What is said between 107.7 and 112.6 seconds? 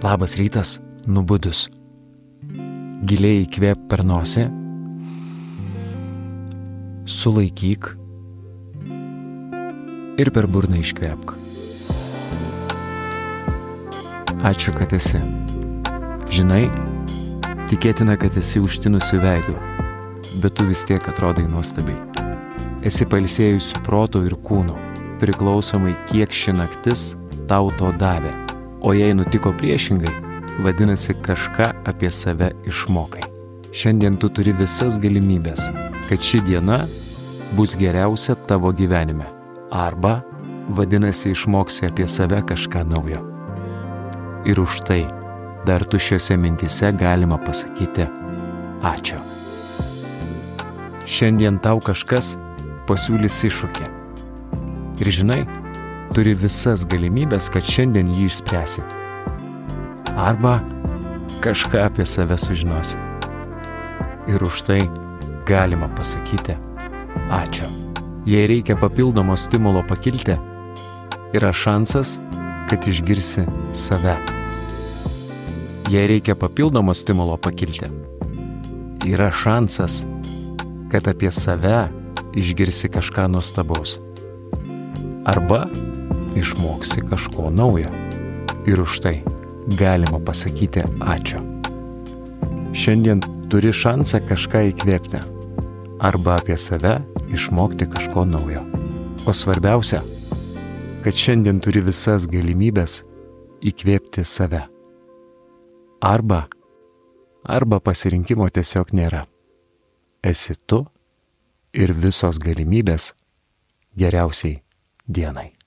pasirinkimo tiesiog nėra. Esi tu ir visos